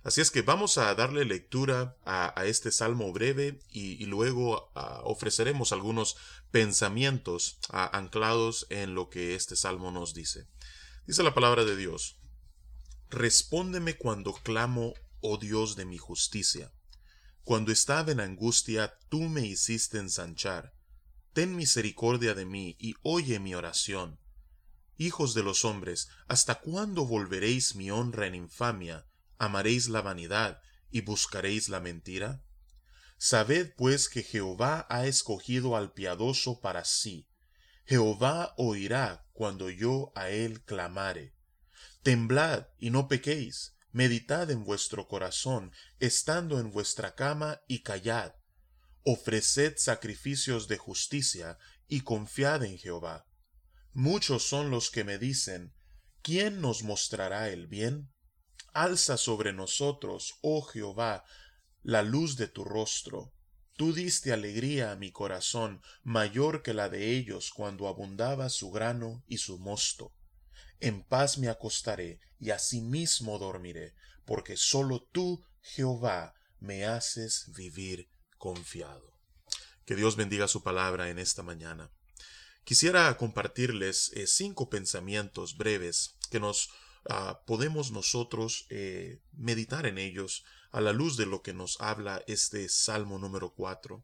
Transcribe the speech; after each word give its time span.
Así 0.03 0.19
es 0.19 0.31
que 0.31 0.41
vamos 0.41 0.77
a 0.79 0.95
darle 0.95 1.25
lectura 1.25 1.95
a, 2.05 2.33
este 2.45 2.71
salmo 2.71 3.13
breve 3.13 3.59
y, 3.69 4.03
luego 4.05 4.71
ofreceremos 5.03 5.71
algunos 5.71 6.17
pensamientos 6.49 7.59
anclados 7.69 8.65
en 8.71 8.95
lo 8.95 9.09
que 9.09 9.35
este 9.35 9.55
salmo 9.55 9.91
nos 9.91 10.15
dice. 10.15 10.47
Dice 11.05 11.21
la 11.21 11.35
palabra 11.35 11.65
de 11.65 11.75
Dios, 11.75 12.17
Respóndeme 13.11 13.97
cuando 13.97 14.31
clamo, 14.31 14.93
oh 15.19 15.37
Dios 15.37 15.75
de 15.75 15.83
mi 15.83 15.97
justicia. 15.97 16.71
Cuando 17.43 17.73
estaba 17.73 18.13
en 18.13 18.21
angustia, 18.21 18.97
tú 19.09 19.23
me 19.23 19.45
hiciste 19.45 19.97
ensanchar. 19.97 20.73
Ten 21.33 21.55
misericordia 21.55 22.33
de 22.33 22.45
mí 22.45 22.75
y 22.79 22.95
oye 23.03 23.39
mi 23.39 23.55
oración. 23.55 24.19
Hijos 24.97 25.33
de 25.33 25.43
los 25.43 25.65
hombres, 25.65 26.09
¿hasta 26.27 26.59
cuándo 26.59 27.05
volveréis 27.05 27.75
mi 27.75 27.89
honra 27.89 28.27
en 28.27 28.35
infamia? 28.35 29.07
¿Amaréis 29.37 29.87
la 29.87 30.01
vanidad 30.01 30.61
y 30.91 31.01
buscaréis 31.01 31.69
la 31.69 31.79
mentira? 31.79 32.43
Sabed 33.17 33.73
pues 33.75 34.09
que 34.09 34.23
Jehová 34.23 34.85
ha 34.89 35.05
escogido 35.05 35.75
al 35.75 35.93
piadoso 35.93 36.59
para 36.59 36.85
sí. 36.85 37.27
Jehová 37.85 38.53
oirá 38.57 39.25
cuando 39.31 39.69
yo 39.69 40.11
a 40.15 40.29
él 40.29 40.63
clamare. 40.63 41.35
Temblad 42.03 42.67
y 42.77 42.89
no 42.89 43.07
pequéis 43.07 43.75
meditad 43.91 44.49
en 44.51 44.63
vuestro 44.63 45.07
corazón, 45.07 45.71
estando 45.99 46.59
en 46.59 46.71
vuestra 46.71 47.15
cama, 47.15 47.61
y 47.67 47.83
callad. 47.83 48.33
Ofreced 49.03 49.77
sacrificios 49.77 50.67
de 50.67 50.77
justicia, 50.77 51.57
y 51.91 52.01
confiad 52.01 52.63
en 52.63 52.77
Jehová. 52.77 53.27
Muchos 53.93 54.43
son 54.43 54.71
los 54.71 54.89
que 54.91 55.03
me 55.03 55.17
dicen, 55.17 55.73
¿quién 56.21 56.61
nos 56.61 56.83
mostrará 56.83 57.49
el 57.49 57.67
bien? 57.67 58.13
Alza 58.73 59.17
sobre 59.17 59.51
nosotros, 59.51 60.35
oh 60.41 60.61
Jehová, 60.61 61.25
la 61.83 62.01
luz 62.01 62.37
de 62.37 62.47
tu 62.47 62.63
rostro. 62.63 63.33
Tú 63.75 63.91
diste 63.91 64.31
alegría 64.31 64.91
a 64.91 64.95
mi 64.95 65.11
corazón, 65.11 65.81
mayor 66.03 66.63
que 66.63 66.73
la 66.73 66.87
de 66.87 67.11
ellos 67.11 67.51
cuando 67.51 67.89
abundaba 67.89 68.47
su 68.47 68.71
grano 68.71 69.25
y 69.27 69.39
su 69.39 69.59
mosto. 69.59 70.13
En 70.79 71.03
paz 71.03 71.37
me 71.37 71.49
acostaré 71.49 72.21
y 72.39 72.51
asimismo 72.51 73.37
dormiré, 73.37 73.95
porque 74.23 74.55
sólo 74.55 75.01
tú, 75.01 75.43
Jehová, 75.61 76.35
me 76.59 76.85
haces 76.85 77.51
vivir 77.53 78.07
confiado. 78.41 79.13
Que 79.85 79.95
Dios 79.95 80.15
bendiga 80.15 80.47
su 80.47 80.63
palabra 80.63 81.09
en 81.09 81.19
esta 81.19 81.43
mañana. 81.43 81.91
Quisiera 82.63 83.15
compartirles 83.15 84.11
eh, 84.15 84.25
cinco 84.25 84.67
pensamientos 84.67 85.57
breves 85.57 86.17
que 86.31 86.39
nos 86.39 86.71
ah, 87.07 87.43
podemos 87.45 87.91
nosotros 87.91 88.65
eh, 88.69 89.21
meditar 89.31 89.85
en 89.85 89.99
ellos 89.99 90.43
a 90.71 90.81
la 90.81 90.91
luz 90.91 91.17
de 91.17 91.27
lo 91.27 91.43
que 91.43 91.53
nos 91.53 91.79
habla 91.79 92.23
este 92.25 92.67
Salmo 92.67 93.19
número 93.19 93.53
4. 93.53 94.03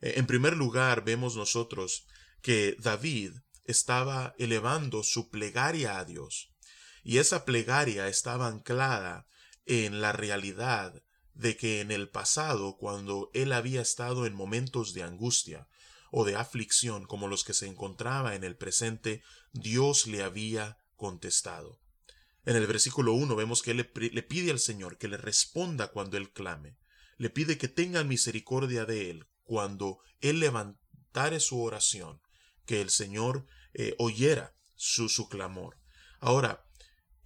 Eh, 0.00 0.14
en 0.16 0.26
primer 0.26 0.56
lugar, 0.56 1.04
vemos 1.04 1.36
nosotros 1.36 2.06
que 2.40 2.76
David 2.78 3.32
estaba 3.64 4.34
elevando 4.38 5.02
su 5.02 5.28
plegaria 5.28 5.98
a 5.98 6.06
Dios. 6.06 6.54
Y 7.02 7.18
esa 7.18 7.44
plegaria 7.44 8.08
estaba 8.08 8.46
anclada 8.46 9.26
en 9.66 10.00
la 10.00 10.12
realidad 10.12 11.03
de 11.34 11.56
que 11.56 11.80
en 11.80 11.90
el 11.90 12.08
pasado, 12.08 12.76
cuando 12.76 13.30
él 13.34 13.52
había 13.52 13.82
estado 13.82 14.26
en 14.26 14.34
momentos 14.34 14.94
de 14.94 15.02
angustia 15.02 15.68
o 16.10 16.24
de 16.24 16.36
aflicción 16.36 17.06
como 17.06 17.28
los 17.28 17.44
que 17.44 17.54
se 17.54 17.66
encontraba 17.66 18.34
en 18.34 18.44
el 18.44 18.56
presente, 18.56 19.22
Dios 19.52 20.06
le 20.06 20.22
había 20.22 20.78
contestado. 20.96 21.80
En 22.44 22.56
el 22.56 22.66
versículo 22.66 23.14
1 23.14 23.34
vemos 23.36 23.62
que 23.62 23.72
él 23.72 23.78
le, 23.78 24.22
pide 24.22 24.50
al 24.50 24.60
Señor 24.60 24.96
que 24.98 25.08
le 25.08 25.16
responda 25.16 25.88
cuando 25.88 26.16
él 26.16 26.32
clame. 26.32 26.76
Le 27.16 27.30
pide 27.30 27.58
que 27.58 27.68
tenga 27.68 28.04
misericordia 28.04 28.84
de 28.84 29.10
él 29.10 29.26
cuando 29.42 29.98
él 30.20 30.40
levantare 30.40 31.40
su 31.40 31.60
oración 31.60 32.20
que 32.66 32.80
el 32.80 32.90
Señor 32.90 33.46
eh, 33.72 33.94
oyera 33.98 34.54
su, 34.76 35.08
su, 35.08 35.28
clamor. 35.28 35.78
Ahora, 36.20 36.64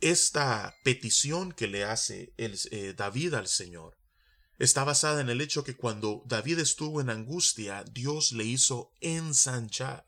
esta 0.01 0.75
petición 0.85 1.53
que 1.53 1.67
le 1.67 1.85
hace 1.85 2.33
el, 2.37 2.59
eh, 2.71 2.95
David 2.97 3.35
al 3.35 3.49
Señor 3.49 3.98
está 4.59 4.85
basada 4.85 5.21
en 5.21 5.31
el 5.31 5.41
hecho 5.41 5.65
que 5.65 5.77
cuando 5.77 6.23
David 6.27 6.59
estuvo 6.59 7.01
en 7.01 7.11
angustia, 7.11 7.85
Dios 7.85 8.33
le 8.33 8.45
hizo 8.45 8.93
ensanchar. 9.01 10.07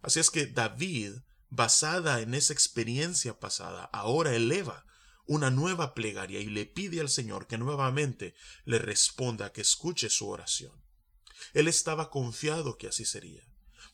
Así 0.00 0.20
es 0.20 0.30
que 0.30 0.46
David, 0.46 1.12
basada 1.50 2.20
en 2.20 2.34
esa 2.34 2.52
experiencia 2.52 3.38
pasada, 3.38 3.84
ahora 3.92 4.34
eleva 4.34 4.86
una 5.26 5.50
nueva 5.50 5.94
plegaria 5.94 6.40
y 6.40 6.46
le 6.46 6.64
pide 6.64 7.00
al 7.00 7.10
Señor 7.10 7.46
que 7.46 7.58
nuevamente 7.58 8.34
le 8.64 8.78
responda, 8.78 9.52
que 9.52 9.60
escuche 9.60 10.08
su 10.08 10.28
oración. 10.28 10.72
Él 11.52 11.68
estaba 11.68 12.10
confiado 12.10 12.78
que 12.78 12.88
así 12.88 13.04
sería. 13.04 13.42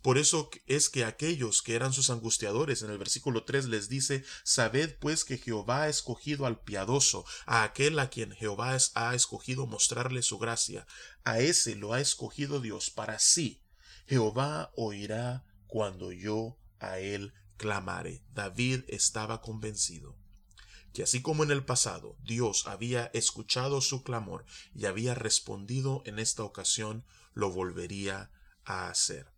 Por 0.03 0.19
eso 0.19 0.51
es 0.67 0.89
que 0.89 1.05
aquellos 1.05 1.63
que 1.63 1.75
eran 1.75 1.93
sus 1.93 2.11
angustiadores 2.11 2.83
en 2.83 2.91
el 2.91 2.99
versículo 2.99 3.45
3 3.45 3.67
les 3.67 3.89
dice, 3.89 4.25
Sabed 4.43 4.97
pues 4.99 5.25
que 5.25 5.39
Jehová 5.39 5.83
ha 5.83 5.89
escogido 5.89 6.47
al 6.47 6.61
piadoso, 6.61 7.25
a 7.47 7.63
aquel 7.63 7.99
a 7.99 8.11
quien 8.11 8.33
Jehová 8.33 8.77
ha 8.95 9.15
escogido 9.15 9.67
mostrarle 9.67 10.23
su 10.23 10.39
gracia, 10.39 10.87
a 11.25 11.41
ese 11.41 11.75
lo 11.77 11.93
ha 11.93 12.01
escogido 12.01 12.61
Dios 12.61 12.91
para 12.91 13.19
sí. 13.19 13.63
Jehová 14.07 14.73
oirá 14.77 15.45
cuando 15.67 16.13
yo 16.13 16.59
a 16.79 16.99
él 16.99 17.33
clamare. 17.57 18.23
David 18.33 18.85
estaba 18.89 19.41
convencido 19.41 20.17
que 20.95 21.03
así 21.03 21.21
como 21.21 21.43
en 21.43 21.51
el 21.51 21.65
pasado 21.65 22.17
Dios 22.23 22.67
había 22.67 23.07
escuchado 23.07 23.81
su 23.81 24.05
clamor 24.05 24.47
y 24.75 24.87
había 24.87 25.15
respondido 25.15 26.03
en 26.07 26.21
esta 26.21 26.45
ocasión, 26.45 27.05
lo 27.35 27.51
volvería 27.51 28.31
a 28.65 28.89
hacer 28.89 29.34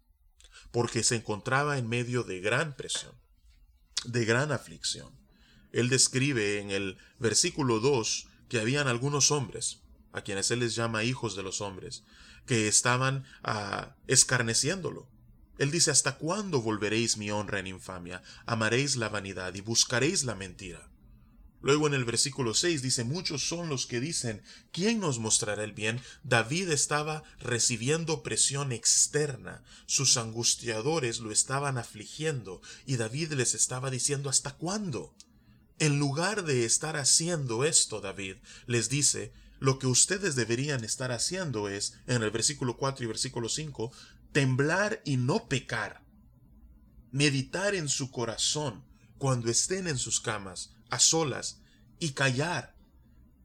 porque 0.71 1.03
se 1.03 1.17
encontraba 1.17 1.79
en 1.79 1.89
medio 1.89 2.23
de 2.23 2.41
gran 2.41 2.77
presión, 2.77 3.13
de 4.05 4.25
gran 4.25 4.53
aflicción. 4.53 5.13
Él 5.73 5.89
describe 5.89 6.61
en 6.61 6.71
el 6.71 6.99
versículo 7.19 7.81
2 7.81 8.29
que 8.49 8.61
habían 8.61 8.89
algunos 8.89 9.31
hombres, 9.31 9.81
a 10.13 10.23
quienes 10.23 10.51
él 10.51 10.61
les 10.61 10.75
llama 10.75 11.05
hijos 11.05 11.37
de 11.37 11.43
los 11.43 11.61
hombres, 11.61 12.05
que 12.47 12.69
estaban 12.69 13.25
ah, 13.43 13.97
escarneciéndolo. 14.07 15.09
Él 15.59 15.71
dice, 15.71 15.91
¿hasta 15.91 16.17
cuándo 16.17 16.61
volveréis 16.61 17.17
mi 17.17 17.31
honra 17.31 17.59
en 17.59 17.67
infamia? 17.67 18.23
Amaréis 18.45 18.97
la 18.97 19.09
vanidad 19.09 19.55
y 19.55 19.61
buscaréis 19.61 20.25
la 20.25 20.35
mentira. 20.35 20.89
Luego 21.63 21.87
en 21.87 21.95
el 21.95 22.05
versículo 22.05 22.55
6 22.55 22.83
dice, 22.83 23.05
muchos 23.05 23.49
son 23.49 23.69
los 23.69 23.87
que 23.87 23.99
dicen, 23.99 24.43
¿quién 24.73 25.01
nos 25.01 25.19
mostrará 25.19 25.65
el 25.65 25.73
bien? 25.73 26.01
David 26.23 26.71
estaba 26.71 27.23
recibiendo 27.41 28.23
presión 28.23 28.73
externa, 28.73 29.65
sus 29.87 30.17
angustiadores 30.17 31.21
lo 31.21 31.33
estaban 31.33 31.79
afligiendo 31.79 32.61
y 32.85 32.97
David 32.97 33.33
les 33.33 33.55
estaba 33.55 33.91
diciendo, 33.91 34.31
¿hasta 34.31 34.55
cuándo? 34.55 35.15
En 35.79 35.99
lugar 35.99 36.45
de 36.45 36.65
estar 36.65 36.97
haciendo 36.97 37.65
esto, 37.65 38.01
David 38.01 38.37
les 38.67 38.89
dice, 38.89 39.33
lo 39.59 39.79
que 39.79 39.87
ustedes 39.87 40.37
deberían 40.37 40.85
estar 40.85 41.13
haciendo 41.13 41.69
es, 41.69 41.95
en 42.07 42.23
el 42.23 42.31
versículo 42.31 42.77
4 42.77 43.05
y 43.05 43.09
versículo 43.09 43.49
5, 43.49 43.93
temblar 44.33 45.01
y 45.05 45.17
no 45.17 45.49
pecar, 45.49 46.03
meditar 47.11 47.75
en 47.75 47.89
su 47.89 48.11
corazón 48.11 48.85
cuando 49.19 49.51
estén 49.51 49.89
en 49.89 49.97
sus 49.97 50.21
camas, 50.21 50.76
a 50.91 50.99
solas 50.99 51.61
y 51.99 52.11
callar. 52.11 52.75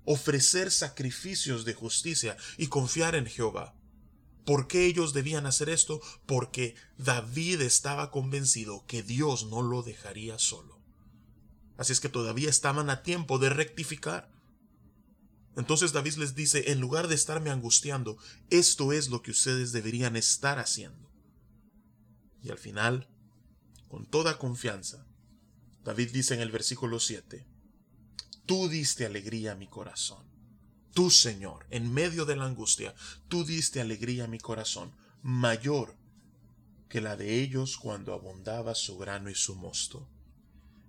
ofrecer 0.03 0.71
sacrificios 0.71 1.63
de 1.63 1.75
justicia 1.75 2.35
y 2.57 2.67
confiar 2.67 3.13
en 3.13 3.27
Jehová. 3.27 3.75
¿Por 4.45 4.67
qué 4.67 4.87
ellos 4.87 5.13
debían 5.13 5.45
hacer 5.45 5.69
esto? 5.69 6.01
Porque 6.25 6.75
David 6.97 7.61
estaba 7.61 8.09
convencido 8.09 8.83
que 8.87 9.03
Dios 9.03 9.45
no 9.45 9.61
lo 9.61 9.83
dejaría 9.83 10.39
solo. 10.39 10.81
Así 11.77 11.93
es 11.93 11.99
que 11.99 12.09
todavía 12.09 12.49
estaban 12.49 12.89
a 12.89 13.03
tiempo 13.03 13.37
de 13.37 13.49
rectificar. 13.49 14.31
Entonces 15.55 15.93
David 15.93 16.15
les 16.15 16.33
dice, 16.33 16.71
en 16.71 16.79
lugar 16.79 17.07
de 17.07 17.15
estarme 17.15 17.49
angustiando, 17.49 18.17
esto 18.49 18.93
es 18.93 19.09
lo 19.09 19.21
que 19.21 19.31
ustedes 19.31 19.71
deberían 19.71 20.15
estar 20.15 20.59
haciendo. 20.59 21.11
Y 22.41 22.49
al 22.49 22.57
final, 22.57 23.07
con 23.87 24.05
toda 24.05 24.39
confianza, 24.39 25.05
David 25.83 26.11
dice 26.11 26.33
en 26.33 26.41
el 26.41 26.51
versículo 26.51 26.99
7, 26.99 27.45
Tú 28.45 28.69
diste 28.69 29.05
alegría 29.05 29.53
a 29.53 29.55
mi 29.55 29.67
corazón. 29.67 30.25
Tú, 30.93 31.09
Señor, 31.09 31.65
en 31.69 31.93
medio 31.93 32.25
de 32.25 32.35
la 32.35 32.45
angustia, 32.45 32.93
tú 33.29 33.45
diste 33.45 33.79
alegría 33.79 34.25
a 34.25 34.27
mi 34.27 34.39
corazón, 34.39 34.91
mayor 35.21 35.95
que 36.89 36.99
la 37.01 37.15
de 37.15 37.39
ellos 37.41 37.77
cuando 37.77 38.13
abundaba 38.13 38.75
su 38.75 38.97
grano 38.97 39.29
y 39.29 39.35
su 39.35 39.55
mosto. 39.55 40.09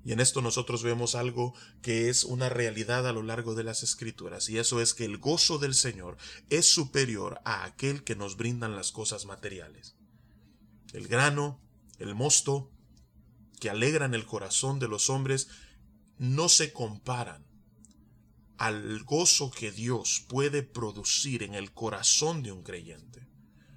Y 0.05 0.13
en 0.13 0.19
esto 0.19 0.43
nosotros 0.43 0.83
vemos 0.83 1.15
algo 1.15 1.55
que 1.81 2.09
es 2.09 2.25
una 2.25 2.49
realidad 2.49 3.07
a 3.07 3.13
lo 3.13 3.23
largo 3.23 3.55
de 3.55 3.63
las 3.63 3.85
escrituras, 3.85 4.49
y 4.49 4.59
eso 4.59 4.81
es 4.81 4.95
que 4.95 5.05
el 5.05 5.19
gozo 5.19 5.59
del 5.59 5.75
Señor 5.75 6.17
es 6.51 6.67
superior 6.67 7.41
a 7.45 7.65
aquel 7.65 8.03
que 8.03 8.17
nos 8.17 8.37
brindan 8.37 8.75
las 8.75 8.91
cosas 8.91 9.27
materiales. 9.27 9.95
El 10.93 11.07
grano, 11.07 11.61
el 11.99 12.17
mosto, 12.17 12.73
que 13.63 13.71
alegran 13.71 14.13
el 14.13 14.27
corazón 14.27 14.81
de 14.81 14.89
los 14.89 15.09
hombres, 15.09 15.47
no 16.19 16.49
se 16.49 16.73
comparan 16.73 17.47
al 18.59 19.05
gozo 19.05 19.53
que 19.53 19.71
Dios 19.71 20.25
puede 20.29 20.65
producir 20.65 21.45
en 21.45 21.55
el 21.55 21.73
corazón 21.73 22.43
de 22.43 22.51
un 22.51 22.65
creyente. 22.65 23.29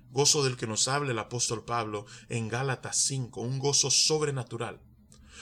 Gozo 0.09 0.43
del 0.43 0.57
que 0.57 0.65
nos 0.65 0.87
habla 0.87 1.11
el 1.11 1.19
apóstol 1.19 1.65
Pablo 1.65 2.07
en 2.29 2.47
Gálatas 2.47 2.97
5, 2.97 3.39
un 3.39 3.59
gozo 3.59 3.91
sobrenatural. 3.91 4.81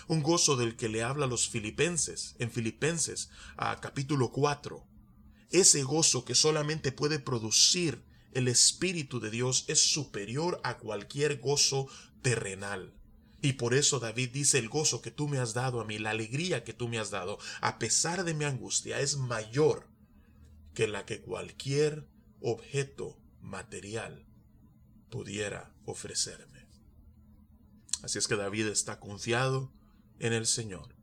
Un 0.10 0.22
gozo 0.22 0.57
del 0.57 0.75
que 0.75 0.89
le 0.89 1.04
habla 1.04 1.24
a 1.24 1.30
los 1.30 1.48
filipenses, 1.48 2.36
en 2.38 2.51
Filipenses, 2.51 3.30
a 3.56 3.80
capítulo 3.80 4.34
4. 4.34 4.86
Ese 5.51 5.84
gozo 5.84 6.25
que 6.25 6.36
solamente 6.36 6.92
puede 6.92 7.19
producir 7.19 8.04
el 8.34 8.50
Espíritu 8.50 9.22
de 9.22 9.30
Dios 9.30 9.63
es 9.69 9.80
superior 9.80 10.60
a 10.66 10.80
cualquier 10.80 11.39
gozo 11.39 11.88
terrenal. 12.22 12.94
Y 13.44 13.54
por 13.54 13.74
eso 13.74 14.00
David 14.00 14.30
dice, 14.31 14.57
el 14.57 14.69
gozo 14.69 15.01
que 15.01 15.12
tú 15.12 15.28
me 15.28 15.38
has 15.38 15.54
dado 15.54 15.81
a 15.81 15.86
mí, 15.86 16.00
la 16.00 16.12
alegría 16.12 16.63
que 16.63 16.72
tú 16.72 16.88
me 16.88 16.98
has 16.98 17.12
dado, 17.12 17.38
a 17.60 17.78
pesar 17.78 18.24
de 18.24 18.34
mi 18.34 18.45
angustia, 18.45 19.01
es 19.01 19.18
mayor 19.18 19.90
que 20.74 20.88
la 20.88 21.06
que 21.06 21.22
cualquier 21.22 22.07
objeto 22.40 23.19
material 23.42 24.25
pudiera 25.10 25.75
ofrecerme. 25.84 26.69
Así 28.01 28.18
es 28.18 28.30
que 28.30 28.38
David 28.38 28.68
está 28.68 29.01
confiado 29.01 29.74
en 30.19 30.31
el 30.31 30.46
Señor. 30.46 30.96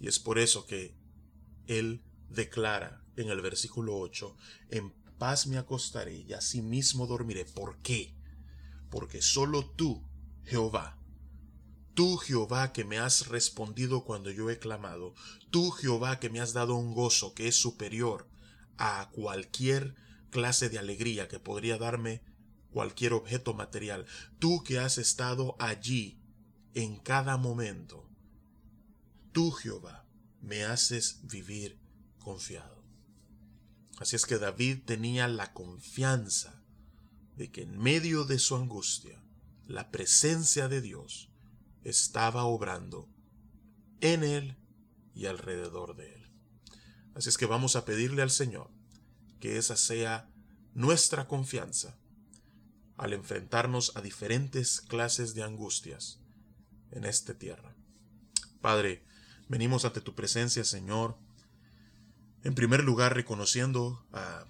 Y 0.00 0.08
es 0.08 0.18
por 0.18 0.40
eso 0.40 0.66
que 0.66 0.96
él 1.68 2.02
declara 2.28 3.04
en 3.14 3.28
el 3.28 3.40
versículo 3.42 3.96
8, 3.96 4.36
en 4.70 4.92
paz 5.18 5.46
me 5.46 5.56
acostaré 5.56 6.16
y 6.16 6.32
asimismo 6.32 7.06
dormiré. 7.06 7.44
¿Por 7.44 7.80
qué? 7.80 8.16
Porque 8.90 9.22
solo 9.22 9.70
tú, 9.70 10.04
Jehová, 10.42 10.99
Tú, 11.94 12.16
Jehová, 12.16 12.72
que 12.72 12.84
me 12.84 12.98
has 12.98 13.26
respondido 13.26 14.04
cuando 14.04 14.30
yo 14.30 14.48
he 14.50 14.58
clamado, 14.58 15.14
tú, 15.50 15.70
Jehová, 15.70 16.20
que 16.20 16.30
me 16.30 16.40
has 16.40 16.52
dado 16.52 16.76
un 16.76 16.94
gozo 16.94 17.34
que 17.34 17.48
es 17.48 17.56
superior 17.56 18.28
a 18.78 19.10
cualquier 19.12 19.94
clase 20.30 20.68
de 20.68 20.78
alegría 20.78 21.28
que 21.28 21.40
podría 21.40 21.76
darme 21.76 22.22
cualquier 22.70 23.12
objeto 23.12 23.52
material, 23.52 24.06
tú 24.38 24.62
que 24.62 24.78
has 24.78 24.96
estado 24.98 25.56
allí 25.58 26.20
en 26.74 26.96
cada 26.96 27.36
momento, 27.36 28.08
tú, 29.32 29.50
Jehová, 29.50 30.06
me 30.40 30.64
haces 30.64 31.20
vivir 31.24 31.78
confiado. 32.18 32.84
Así 33.98 34.16
es 34.16 34.24
que 34.24 34.38
David 34.38 34.78
tenía 34.86 35.28
la 35.28 35.52
confianza 35.52 36.62
de 37.36 37.50
que 37.50 37.62
en 37.62 37.78
medio 37.78 38.24
de 38.24 38.38
su 38.38 38.56
angustia, 38.56 39.22
la 39.66 39.90
presencia 39.90 40.68
de 40.68 40.80
Dios 40.80 41.29
estaba 41.84 42.44
obrando 42.44 43.08
en 44.00 44.24
él 44.24 44.56
y 45.14 45.26
alrededor 45.26 45.96
de 45.96 46.14
él. 46.14 46.32
Así 47.14 47.28
es 47.28 47.38
que 47.38 47.46
vamos 47.46 47.76
a 47.76 47.84
pedirle 47.84 48.22
al 48.22 48.30
Señor 48.30 48.70
que 49.40 49.58
esa 49.58 49.76
sea 49.76 50.30
nuestra 50.74 51.26
confianza 51.26 51.98
al 52.96 53.14
enfrentarnos 53.14 53.96
a 53.96 54.02
diferentes 54.02 54.82
clases 54.82 55.34
de 55.34 55.42
angustias 55.42 56.20
en 56.90 57.04
esta 57.04 57.34
tierra. 57.34 57.74
Padre, 58.60 59.06
venimos 59.48 59.86
ante 59.86 60.02
tu 60.02 60.14
presencia, 60.14 60.64
Señor, 60.64 61.16
en 62.44 62.54
primer 62.54 62.84
lugar 62.84 63.14
reconociendo 63.14 64.06
a 64.12 64.44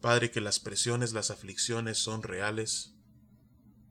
Padre 0.00 0.30
que 0.30 0.40
las 0.40 0.58
presiones, 0.58 1.12
las 1.12 1.30
aflicciones 1.30 1.98
son 1.98 2.22
reales, 2.22 2.95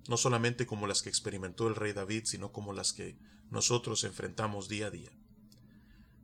no 0.07 0.17
solamente 0.17 0.65
como 0.65 0.87
las 0.87 1.01
que 1.01 1.09
experimentó 1.09 1.67
el 1.67 1.75
rey 1.75 1.93
David, 1.93 2.23
sino 2.25 2.51
como 2.51 2.73
las 2.73 2.93
que 2.93 3.17
nosotros 3.49 4.03
enfrentamos 4.03 4.67
día 4.67 4.87
a 4.87 4.91
día. 4.91 5.11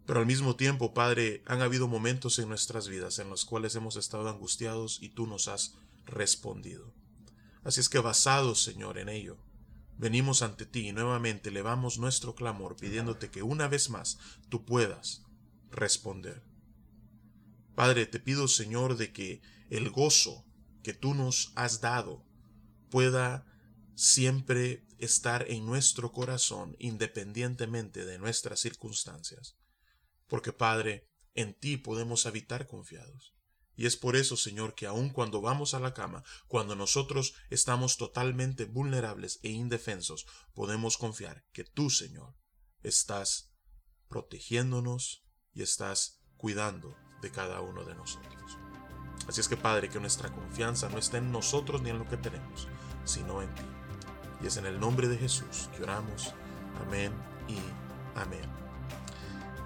Pero 0.06 0.20
al 0.20 0.26
mismo 0.26 0.56
tiempo, 0.56 0.94
Padre, 0.94 1.44
han 1.46 1.62
habido 1.62 1.88
momentos 1.88 2.38
en 2.40 2.50
nuestras 2.50 2.88
vidas 2.88 3.20
en 3.20 3.30
los 3.30 3.46
cuales 3.46 3.76
hemos 3.76 3.96
estado 3.96 4.30
angustiados 4.30 5.00
y 5.02 5.10
tú 5.10 5.28
nos 5.28 5.48
has 5.48 5.76
respondido. 6.06 6.94
Así 7.64 7.80
es 7.80 7.90
que 7.90 8.00
basados, 8.00 8.64
Señor, 8.64 8.98
en 8.98 9.10
ello, 9.10 9.38
venimos 9.98 10.42
ante 10.42 10.66
ti 10.66 10.88
y 10.88 10.92
nuevamente 10.92 11.50
elevamos 11.50 12.00
nuestro 12.00 12.34
clamor 12.34 12.76
pidiéndote 12.76 13.30
que 13.30 13.44
una 13.44 13.68
vez 13.68 13.90
más 13.90 14.18
tú 14.50 14.66
puedas 14.66 15.24
responder. 15.70 16.44
Padre, 17.76 18.06
te 18.06 18.20
pido, 18.20 18.48
Señor, 18.48 18.98
de 18.98 19.14
que 19.14 19.42
el 19.70 19.92
gozo 19.92 20.44
que 20.84 20.94
tú 20.94 21.14
nos 21.14 21.54
has 21.56 21.82
dado 21.82 22.26
pueda 22.90 23.46
siempre 24.02 24.88
estar 24.98 25.46
en 25.48 25.64
nuestro 25.64 26.12
corazón 26.12 26.76
independientemente 26.80 28.04
de 28.04 28.18
nuestras 28.18 28.60
circunstancias. 28.60 29.60
Porque 30.28 30.52
Padre, 30.52 31.08
en 31.36 31.54
ti 31.54 31.78
podemos 31.78 32.26
habitar 32.26 32.66
confiados. 32.66 33.36
Y 33.76 33.86
es 33.86 33.98
por 33.98 34.16
eso, 34.16 34.38
Señor, 34.38 34.74
que 34.74 34.88
aun 34.88 35.12
cuando 35.12 35.40
vamos 35.40 35.76
a 35.76 35.80
la 35.80 35.94
cama, 35.94 36.24
cuando 36.48 36.76
nosotros 36.76 37.36
estamos 37.52 37.98
totalmente 37.98 38.66
vulnerables 38.66 39.40
e 39.44 39.50
indefensos, 39.50 40.26
podemos 40.56 40.98
confiar 40.98 41.46
que 41.54 41.64
tú, 41.64 41.92
Señor, 41.92 42.36
estás 42.82 43.54
protegiéndonos 44.08 45.28
y 45.54 45.62
estás 45.62 46.24
cuidando 46.38 46.98
de 47.22 47.32
cada 47.32 47.62
uno 47.62 47.86
de 47.86 47.94
nosotros. 47.94 48.58
Así 49.28 49.42
es 49.42 49.48
que, 49.48 49.58
Padre, 49.58 49.90
que 49.90 50.00
nuestra 50.00 50.32
confianza 50.34 50.90
no 50.90 50.98
esté 50.98 51.18
en 51.18 51.32
nosotros 51.32 51.84
ni 51.84 51.92
en 51.92 52.00
lo 52.00 52.10
que 52.10 52.18
tenemos, 52.18 52.68
sino 53.06 53.44
en 53.44 53.54
ti. 53.54 53.81
Y 54.44 54.48
es 54.48 54.58
en 54.58 54.66
el 54.66 54.80
nombre 54.80 55.08
de 55.08 55.18
Jesús 55.18 55.70
que 55.76 55.84
oramos. 55.84 56.34
Amén 56.86 57.12
y 57.48 57.58
amén. 58.20 58.42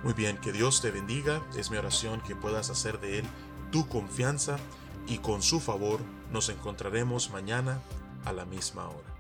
Muy 0.04 0.14
bien, 0.14 0.38
que 0.38 0.52
Dios 0.52 0.82
te 0.82 0.92
bendiga. 0.92 1.42
Es 1.58 1.72
mi 1.72 1.78
oración 1.78 2.22
que 2.22 2.36
puedas 2.36 2.70
hacer 2.70 3.00
de 3.00 3.20
Él 3.20 3.26
tu 3.72 3.88
confianza 3.88 4.58
y 5.08 5.18
con 5.20 5.42
su 5.42 5.60
favor 5.60 6.00
nos 6.32 6.50
encontraremos 6.50 7.30
mañana 7.32 7.80
a 8.26 8.34
la 8.34 8.46
misma 8.46 8.88
hora. 8.88 9.15